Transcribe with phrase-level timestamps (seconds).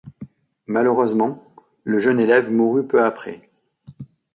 [0.65, 1.45] Malheureusement,
[1.83, 3.51] le jeune élève mourut peu après.